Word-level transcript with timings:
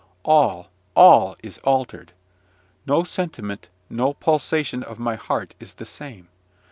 All, 0.25 0.71
all, 0.95 1.35
is 1.43 1.59
altered! 1.59 2.11
No 2.87 3.03
sentiment, 3.03 3.69
no 3.87 4.13
pulsation 4.15 4.81
of 4.81 4.97
my 4.97 5.13
heart, 5.13 5.53
is 5.59 5.75
the 5.75 5.85
same. 5.85 6.27